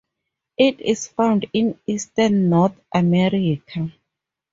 It 0.57 0.79
is 0.81 1.05
found 1.07 1.45
in 1.53 1.77
eastern 1.85 2.49
North 2.49 2.73
America. 2.91 3.91